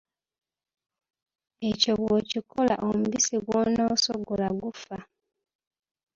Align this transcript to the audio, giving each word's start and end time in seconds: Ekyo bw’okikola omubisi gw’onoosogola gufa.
Ekyo 1.69 1.91
bw’okikola 1.99 2.75
omubisi 2.87 3.35
gw’onoosogola 3.45 4.47
gufa. 4.61 4.97